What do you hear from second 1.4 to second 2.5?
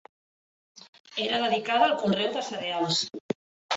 dedicada al conreu de